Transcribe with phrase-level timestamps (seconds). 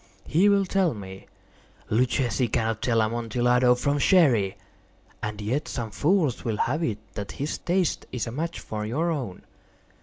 [0.25, 1.27] He will tell me—"
[1.91, 4.57] "Luchesi cannot tell Amontillado from Sherry."
[5.21, 9.11] "And yet some fools will have it that his taste is a match for your
[9.11, 9.43] own."